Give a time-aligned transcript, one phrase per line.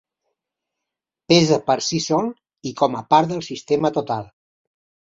[1.33, 2.33] Pesa per si sol,
[2.73, 4.31] i com a part del sistema total.